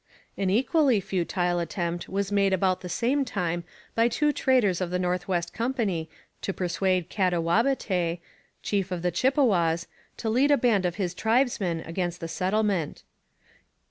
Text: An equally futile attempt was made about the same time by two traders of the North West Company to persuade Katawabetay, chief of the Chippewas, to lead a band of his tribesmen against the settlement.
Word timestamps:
An 0.35 0.49
equally 0.49 0.99
futile 0.99 1.59
attempt 1.59 2.09
was 2.09 2.31
made 2.31 2.53
about 2.53 2.81
the 2.81 2.89
same 2.89 3.23
time 3.23 3.63
by 3.93 4.07
two 4.07 4.33
traders 4.33 4.81
of 4.81 4.89
the 4.89 4.97
North 4.97 5.27
West 5.27 5.53
Company 5.53 6.09
to 6.41 6.51
persuade 6.51 7.07
Katawabetay, 7.07 8.19
chief 8.63 8.89
of 8.91 9.03
the 9.03 9.11
Chippewas, 9.11 9.85
to 10.17 10.27
lead 10.27 10.49
a 10.49 10.57
band 10.57 10.87
of 10.87 10.95
his 10.95 11.13
tribesmen 11.13 11.81
against 11.81 12.19
the 12.19 12.27
settlement. 12.27 13.03